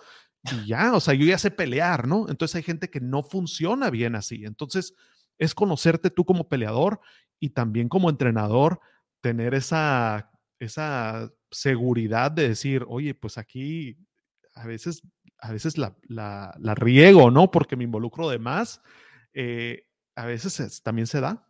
[0.51, 2.29] y ya, o sea, yo ya sé pelear, ¿no?
[2.29, 4.45] Entonces hay gente que no funciona bien así.
[4.45, 4.93] Entonces
[5.39, 6.99] es conocerte tú como peleador
[7.39, 8.79] y también como entrenador,
[9.21, 10.29] tener esa,
[10.63, 13.97] esa seguridad de decir, oye, pues aquí
[14.55, 15.01] a veces,
[15.39, 17.51] a veces la, la, la riego, ¿no?
[17.51, 18.81] Porque me involucro de más.
[19.33, 21.47] Eh, a veces también se da.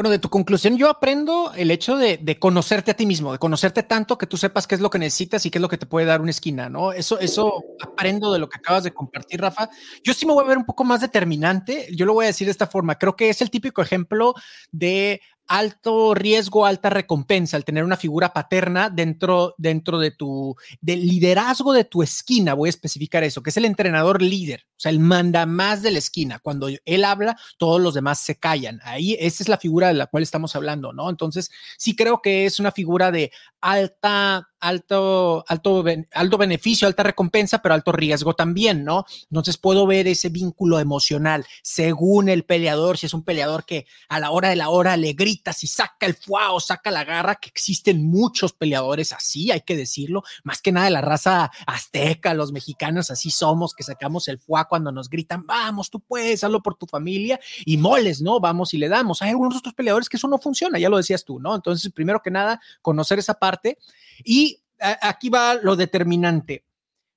[0.00, 3.82] Bueno, de tu conclusión, yo aprendo el hecho de, conocerte a ti mismo, de conocerte
[3.82, 5.84] tanto que tú sepas qué es lo que necesitas y qué es lo que te
[5.84, 6.92] puede dar una esquina, ¿no?
[6.92, 9.68] Eso, eso aprendo de lo que acabas de compartir, Rafa.
[10.02, 11.88] Yo sí me voy a ver un poco más determinante.
[11.94, 12.96] Yo lo voy a decir de esta forma.
[12.96, 14.32] Creo que es el típico ejemplo
[14.72, 15.20] de
[15.50, 21.72] alto riesgo, alta recompensa, al tener una figura paterna dentro, dentro de tu del liderazgo
[21.72, 22.54] de tu esquina.
[22.54, 25.90] Voy a especificar eso, que es el entrenador líder, o sea, el manda más de
[25.90, 26.38] la esquina.
[26.38, 28.80] Cuando él habla, todos los demás se callan.
[28.84, 31.10] Ahí, esa es la figura de la cual estamos hablando, ¿no?
[31.10, 37.60] Entonces, sí creo que es una figura de alta alto, alto, alto beneficio, alta recompensa,
[37.60, 39.04] pero alto riesgo también, ¿no?
[39.30, 44.20] Entonces puedo ver ese vínculo emocional según el peleador, si es un peleador que a
[44.20, 47.48] la hora de la hora le grita, si saca el fuego, saca la garra, que
[47.48, 52.52] existen muchos peleadores así, hay que decirlo, más que nada de la raza azteca, los
[52.52, 56.74] mexicanos así somos, que sacamos el fuego cuando nos gritan, vamos, tú puedes, hazlo por
[56.74, 58.40] tu familia y moles, ¿no?
[58.40, 59.22] Vamos y le damos.
[59.22, 61.54] Hay algunos otros peleadores que eso no funciona, ya lo decías tú, ¿no?
[61.54, 63.78] Entonces, primero que nada, conocer esa parte
[64.24, 64.62] y
[65.00, 66.64] aquí va lo determinante.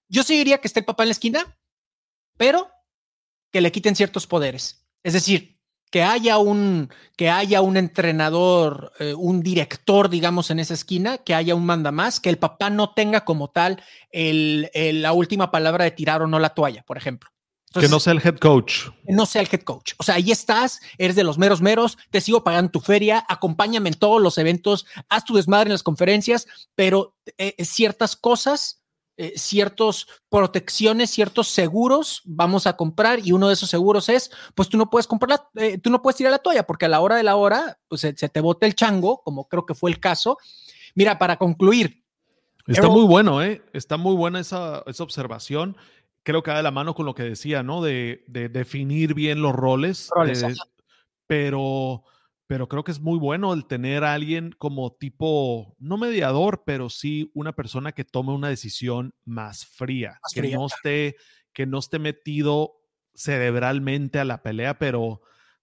[0.07, 1.57] Yo sí diría que esté el papá en la esquina,
[2.37, 2.69] pero
[3.51, 4.85] que le quiten ciertos poderes.
[5.03, 10.73] Es decir, que haya un, que haya un entrenador, eh, un director, digamos, en esa
[10.73, 15.51] esquina, que haya un manda más, que el papá no tenga como tal la última
[15.51, 17.32] palabra de tirar o no la toalla, por ejemplo
[17.79, 18.89] que no sea el head coach.
[19.07, 19.93] no sea el head coach.
[19.97, 23.89] O sea, ahí estás, eres de los meros meros, te sigo pagando tu feria, acompáñame
[23.89, 28.83] en todos los eventos, haz tu desmadre en las conferencias, pero eh, eh, ciertas cosas,
[29.17, 34.69] eh, ciertas protecciones, ciertos seguros vamos a comprar y uno de esos seguros es, pues
[34.69, 35.49] tú no puedes comprar,
[35.81, 38.13] tú no puedes tirar la toalla porque a la hora de la hora, pues se,
[38.13, 40.37] te bota el chango, como creo que fue el caso.
[40.95, 42.03] Mira, para concluir.
[42.65, 43.61] Está muy bueno, ¿eh?
[43.73, 45.75] Está muy buena esa, esa observación
[46.23, 47.81] creo que va de la mano con lo que decía, ¿no?
[47.81, 50.09] De, definir bien los roles.
[50.25, 50.53] Eh,
[51.27, 52.03] pero,
[52.47, 56.89] pero creo que es muy bueno el tener a alguien como tipo, no mediador, pero
[56.89, 61.17] sí una persona que tome una decisión más fría, que, No esté,
[61.53, 62.75] que no esté metido
[63.13, 65.21] cerebralmente a la pelea, pero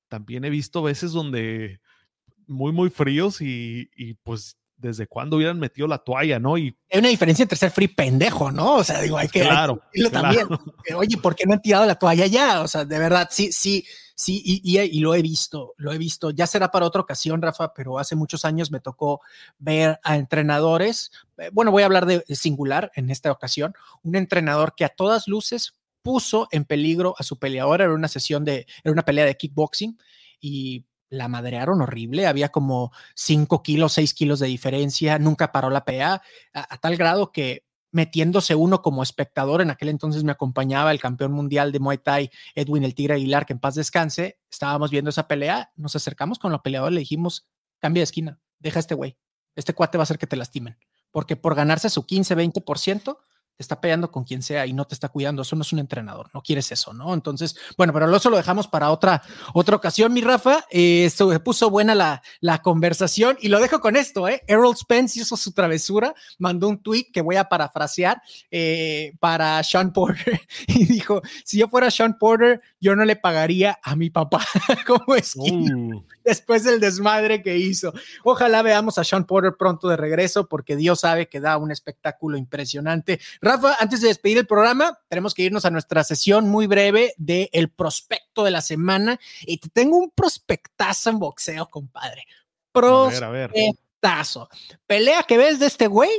[0.09, 1.81] también he visto veces donde
[2.47, 6.57] muy, muy fríos y, y pues desde cuándo hubieran metido la toalla, ¿no?
[6.57, 8.77] Y hay una diferencia entre ser free pendejo, ¿no?
[8.77, 10.49] O sea, digo, hay que, claro, también.
[10.97, 12.63] Oye, ¿por qué no han tirado la toalla ya?
[12.63, 16.31] O sea, de verdad, sí, sí, sí, y, y, lo he visto, lo he visto.
[16.31, 19.21] Ya será para otra ocasión, Rafa, pero hace muchos años me tocó
[19.59, 21.11] ver a entrenadores.
[21.39, 23.75] Eh, bueno, voy a hablar de singular en esta ocasión.
[24.03, 27.83] Un entrenador que a todas luces puso en peligro a su peleador.
[27.83, 29.99] Era una sesión de, era una pelea de kickboxing
[30.41, 35.85] y la madrearon horrible, había como 5 kilos, 6 kilos de diferencia, nunca paró la
[35.85, 36.23] pelea,
[36.55, 41.33] a, tal grado que metiéndose uno como espectador, en aquel entonces me acompañaba el campeón
[41.33, 45.27] mundial de Muay Thai, Edwin el Tigre Aguilar, que en paz descanse, estábamos viendo esa
[45.27, 47.49] pelea, nos acercamos con la peleadora, le dijimos,
[47.81, 49.19] cambia de esquina, deja este güey,
[49.57, 50.79] este cuate va a hacer que te lastimen,
[51.11, 53.19] porque por ganarse su 15, 20%,
[53.63, 55.43] está peleando con quien sea y no te está cuidando.
[55.43, 57.15] Eso no es un entrenador, no quieres eso, ¿no?
[57.15, 60.65] Entonces, bueno, pero eso lo dejamos para otra, otra ocasión, mi Rafa.
[60.71, 64.43] Eh, se puso buena la, la conversación y lo dejo con esto, ¿eh?
[64.47, 69.93] Errol Spence hizo su travesura, mandó un tweet que voy a parafrasear eh, para Sean
[69.93, 74.45] Porter y dijo: Si yo fuera Sean Porter, yo no le pagaría a mi papá
[74.87, 75.37] como es.
[76.25, 77.93] Después del desmadre que hizo.
[78.25, 82.37] Ojalá veamos a Sean Porter pronto de regreso porque Dios sabe que da un espectáculo
[82.37, 83.21] impresionante.
[83.41, 87.49] Rafa, antes de despedir el programa, tenemos que irnos a nuestra sesión muy breve del
[87.53, 89.19] el prospecto de la semana.
[89.43, 92.25] Y te tengo un prospectazo en boxeo, compadre.
[92.73, 94.49] Prospectazo.
[94.87, 96.11] Pelea que ves de este güey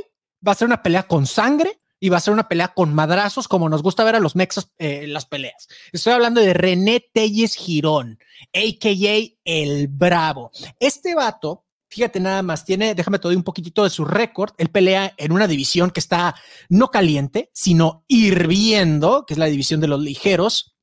[0.46, 3.46] va a ser una pelea con sangre y va a ser una pelea con madrazos,
[3.46, 5.68] como nos gusta ver a los mexas eh, las peleas.
[5.92, 8.18] Estoy hablando de René Telles Girón,
[8.52, 9.38] a.k.a.
[9.44, 10.50] El Bravo.
[10.80, 14.54] Este vato Fíjate nada más, tiene, déjame te doy un poquitito de su récord.
[14.56, 16.34] Él pelea en una división que está
[16.70, 20.74] no caliente, sino hirviendo, que es la división de los ligeros.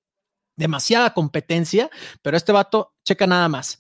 [0.55, 1.89] Demasiada competencia,
[2.21, 3.79] pero este vato, checa nada más.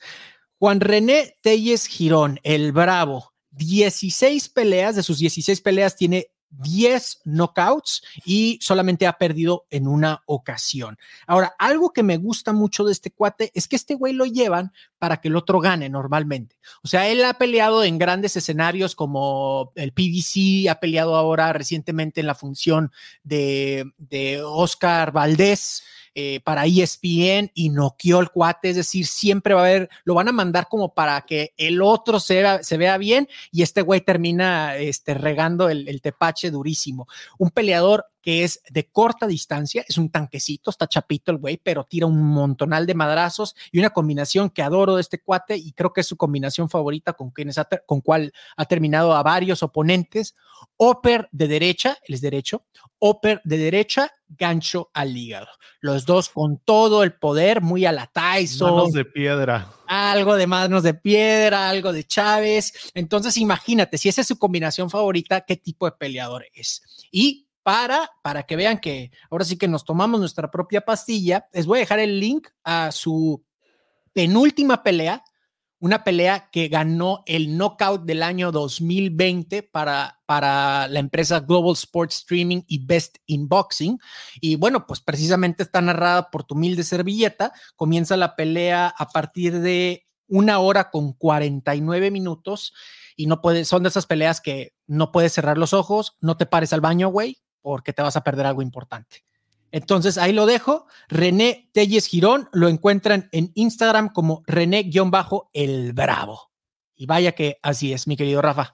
[0.57, 8.03] Juan René Telles Girón, el Bravo, 16 peleas, de sus 16 peleas tiene 10 knockouts
[8.25, 10.97] y solamente ha perdido en una ocasión.
[11.27, 14.73] Ahora, algo que me gusta mucho de este cuate es que este güey lo llevan
[14.97, 16.57] para que el otro gane normalmente.
[16.83, 22.21] O sea, él ha peleado en grandes escenarios como el PDC, ha peleado ahora recientemente
[22.21, 22.91] en la función
[23.23, 25.83] de, de Oscar Valdés.
[26.15, 30.27] Eh, para ESPN y noqueó el cuate, es decir, siempre va a haber, lo van
[30.27, 34.01] a mandar como para que el otro se vea, se vea bien y este güey
[34.01, 37.07] termina este, regando el, el tepache durísimo.
[37.37, 41.85] Un peleador que es de corta distancia, es un tanquecito, está chapito el güey, pero
[41.85, 45.93] tira un montonal de madrazos y una combinación que adoro de este cuate y creo
[45.93, 50.35] que es su combinación favorita con quienes ha con cual ha terminado a varios oponentes.
[50.75, 52.65] Oper de derecha, él es derecho,
[53.01, 55.47] Oper de derecha, gancho al hígado.
[55.79, 58.75] Los dos con todo el poder, muy a la Tyson.
[58.75, 59.71] Manos de piedra.
[59.87, 62.91] Algo de manos de piedra, algo de Chávez.
[62.93, 67.07] Entonces, imagínate, si esa es su combinación favorita, qué tipo de peleador es.
[67.09, 71.65] Y para, para que vean que ahora sí que nos tomamos nuestra propia pastilla, les
[71.65, 73.43] voy a dejar el link a su
[74.13, 75.23] penúltima pelea,
[75.79, 82.17] una pelea que ganó el knockout del año 2020 para, para la empresa Global Sports
[82.17, 83.97] Streaming y Best in Boxing.
[84.41, 87.53] Y bueno, pues precisamente está narrada por tu humilde servilleta.
[87.77, 92.73] Comienza la pelea a partir de una hora con 49 minutos
[93.15, 96.45] y no puede, son de esas peleas que no puedes cerrar los ojos, no te
[96.45, 99.23] pares al baño, güey, porque te vas a perder algo importante.
[99.71, 100.87] Entonces ahí lo dejo.
[101.07, 106.51] René Telles Girón lo encuentran en Instagram como René-el Bravo.
[106.95, 108.73] Y vaya que así es, mi querido Rafa.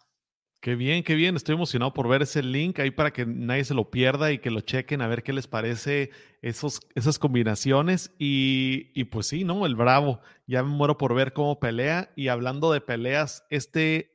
[0.62, 1.36] Qué bien, qué bien.
[1.36, 4.50] Estoy emocionado por ver ese link ahí para que nadie se lo pierda y que
[4.50, 6.10] lo chequen a ver qué les parece
[6.42, 8.16] esos, esas combinaciones.
[8.18, 9.68] Y, y pues sí, ¿no?
[9.68, 10.22] El Bravo.
[10.48, 12.12] Ya me muero por ver cómo pelea.
[12.16, 14.12] Y hablando de peleas, este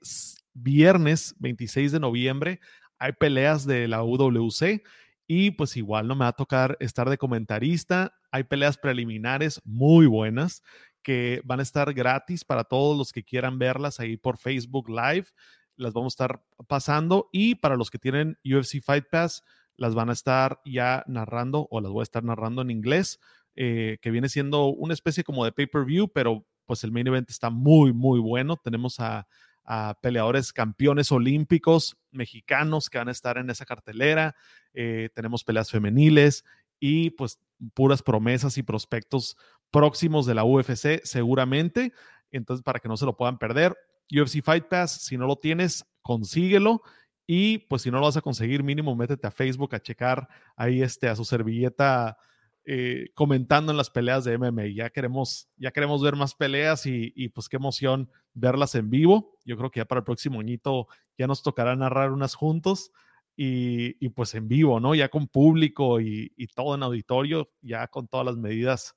[0.52, 2.60] viernes 26 de noviembre
[3.00, 4.82] hay peleas de la UWC
[5.26, 8.14] y pues igual no me va a tocar estar de comentarista.
[8.30, 10.62] Hay peleas preliminares muy buenas
[11.02, 15.28] que van a estar gratis para todos los que quieran verlas ahí por Facebook Live.
[15.76, 19.42] Las vamos a estar pasando y para los que tienen UFC Fight Pass,
[19.76, 23.18] las van a estar ya narrando o las voy a estar narrando en inglés,
[23.56, 27.48] eh, que viene siendo una especie como de pay-per-view, pero pues el main event está
[27.48, 28.56] muy, muy bueno.
[28.62, 29.26] Tenemos a
[29.72, 34.34] a peleadores campeones olímpicos mexicanos que van a estar en esa cartelera.
[34.74, 36.44] Eh, tenemos peleas femeniles
[36.80, 37.38] y pues
[37.72, 39.36] puras promesas y prospectos
[39.70, 41.92] próximos de la UFC seguramente.
[42.32, 43.76] Entonces, para que no se lo puedan perder,
[44.10, 46.82] UFC Fight Pass, si no lo tienes, consíguelo.
[47.24, 50.82] Y pues si no lo vas a conseguir, mínimo métete a Facebook a checar ahí
[50.82, 52.18] este, a su servilleta
[52.64, 54.66] eh, comentando en las peleas de MMA.
[54.74, 59.38] Ya queremos, ya queremos ver más peleas y, y, pues qué emoción verlas en vivo.
[59.44, 60.86] Yo creo que ya para el próximo añito
[61.16, 62.92] ya nos tocará narrar unas juntos
[63.36, 64.94] y, y pues en vivo, ¿no?
[64.94, 68.94] Ya con público y, y, todo en auditorio, ya con todas las medidas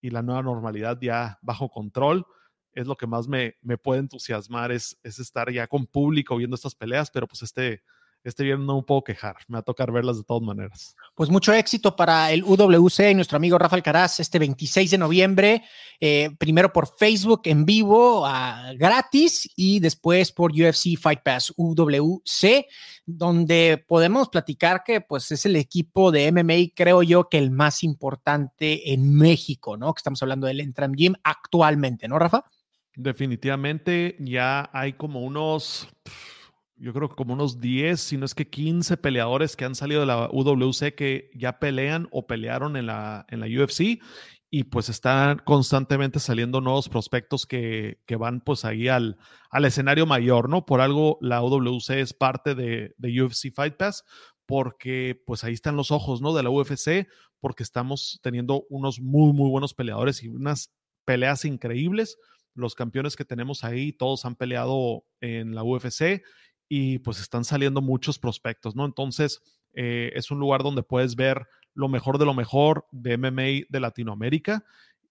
[0.00, 2.24] y la nueva normalidad ya bajo control.
[2.72, 6.54] Es lo que más me, me puede entusiasmar, es, es estar ya con público viendo
[6.54, 7.82] estas peleas, pero pues este,
[8.22, 10.94] este viernes no me puedo quejar, me va a tocar verlas de todas maneras.
[11.14, 15.64] Pues mucho éxito para el UWC y nuestro amigo Rafael Caraz este 26 de noviembre,
[16.00, 22.66] eh, primero por Facebook en vivo, uh, gratis, y después por UFC Fight Pass UWC,
[23.06, 27.82] donde podemos platicar que pues es el equipo de MMA, creo yo, que el más
[27.82, 29.94] importante en México, ¿no?
[29.94, 32.44] Que estamos hablando del Entram Gym actualmente, ¿no, Rafa?
[32.94, 35.88] Definitivamente ya hay como unos
[36.80, 40.00] yo creo que como unos 10, si no es que 15 peleadores que han salido
[40.00, 44.00] de la UWC que ya pelean o pelearon en la, en la UFC
[44.48, 49.18] y pues están constantemente saliendo nuevos prospectos que, que van pues ahí al,
[49.50, 50.64] al, escenario mayor, ¿no?
[50.64, 54.04] Por algo la UWC es parte de, de UFC Fight Pass
[54.46, 56.34] porque pues ahí están los ojos, ¿no?
[56.34, 57.06] De la UFC,
[57.38, 60.72] porque estamos teniendo unos muy, muy buenos peleadores y unas
[61.04, 62.18] peleas increíbles.
[62.54, 66.22] Los campeones que tenemos ahí, todos han peleado en la UFC
[66.72, 68.86] y pues están saliendo muchos prospectos, ¿no?
[68.86, 69.42] Entonces,
[69.74, 73.80] eh, es un lugar donde puedes ver lo mejor de lo mejor de MMA de
[73.80, 74.64] Latinoamérica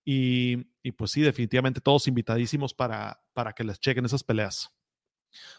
[0.06, 4.72] y, y pues sí, definitivamente todos invitadísimos para, para que les chequen esas peleas.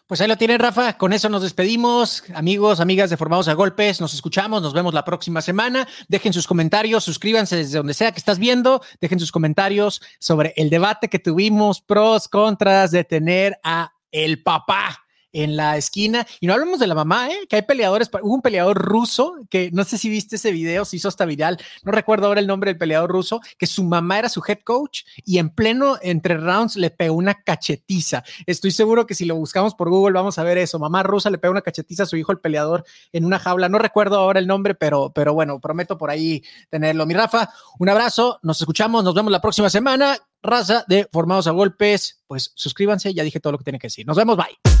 [0.07, 0.97] Pues ahí lo tienen, Rafa.
[0.97, 2.23] Con eso nos despedimos.
[2.33, 5.87] Amigos, amigas de Formados a Golpes, nos escuchamos, nos vemos la próxima semana.
[6.07, 8.81] Dejen sus comentarios, suscríbanse desde donde sea que estás viendo.
[8.99, 15.00] Dejen sus comentarios sobre el debate que tuvimos, pros, contras de tener a el papá
[15.33, 16.25] en la esquina.
[16.39, 17.47] Y no hablamos de la mamá, ¿eh?
[17.49, 18.09] que hay peleadores.
[18.21, 21.57] Hubo un peleador ruso que no sé si viste ese video, se hizo hasta viral.
[21.83, 25.01] No recuerdo ahora el nombre del peleador ruso, que su mamá era su head coach
[25.25, 28.23] y en pleno entre rounds le pegó una cachetiza.
[28.45, 30.79] Estoy seguro que si lo buscamos por Google vamos a ver eso.
[30.79, 33.69] Mamá rusa le pegó una cachetiza a su hijo, el peleador, en una jaula.
[33.69, 37.05] No recuerdo ahora el nombre, pero, pero bueno, prometo por ahí tenerlo.
[37.05, 38.39] Mi Rafa, un abrazo.
[38.43, 40.17] Nos escuchamos, nos vemos la próxima semana.
[40.43, 44.07] Raza de Formados a Golpes, pues suscríbanse, ya dije todo lo que tiene que decir.
[44.07, 44.80] Nos vemos, bye.